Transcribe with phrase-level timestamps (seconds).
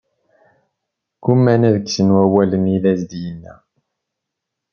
[1.17, 3.53] Ggumaan ad kksen wawalen i as-d-yenna.